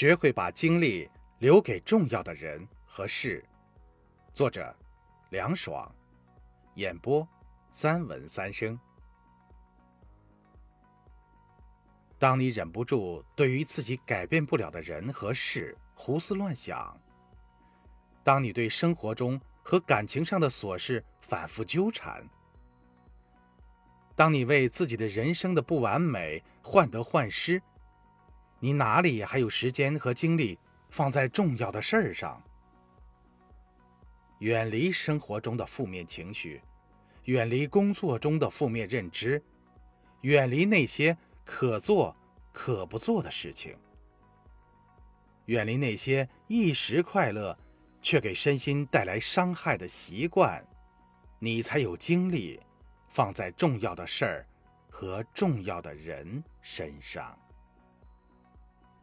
[0.00, 1.06] 学会把精力
[1.40, 3.44] 留给重要的人和事。
[4.32, 4.74] 作者：
[5.28, 5.94] 凉爽，
[6.76, 7.28] 演播：
[7.70, 8.80] 三文三生。
[12.18, 16.98] 当你忍不住对于自己改变不了的人和事胡思乱想，
[18.24, 22.26] 当你对生活中和感情上的琐事反复纠缠，
[24.16, 27.60] 当你为自己的人生的不完美患得患失，
[28.62, 30.58] 你哪里还有时间和精力
[30.90, 32.40] 放在重要的事儿上？
[34.40, 36.60] 远离生活中的负面情绪，
[37.24, 39.42] 远离工作中的负面认知，
[40.20, 42.14] 远离那些可做
[42.52, 43.74] 可不做的事情，
[45.46, 47.56] 远离那些一时快乐
[48.02, 50.62] 却给身心带来伤害的习惯，
[51.38, 52.60] 你才有精力
[53.08, 54.46] 放在重要的事儿
[54.90, 57.38] 和重要的人身上。